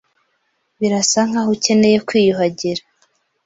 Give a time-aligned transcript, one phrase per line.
[0.79, 2.81] Birasa nkaho ukeneye kwiyuhagira.